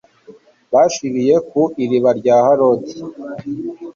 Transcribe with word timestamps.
bashiriye 0.73 1.35
ku 1.49 1.61
iriba 1.83 2.11
rya 2.19 2.35
harodi 2.45 2.93